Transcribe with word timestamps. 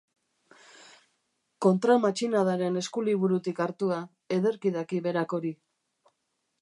Kontramatxinadaren 1.65 2.81
eskuliburutik 2.81 3.63
hartua, 3.67 4.01
ederki 4.39 4.73
daki 4.79 5.03
berak 5.09 5.37
hori. 5.39 5.53